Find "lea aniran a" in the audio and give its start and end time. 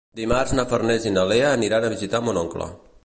1.33-1.93